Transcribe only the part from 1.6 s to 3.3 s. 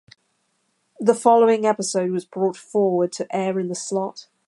episode was brought forward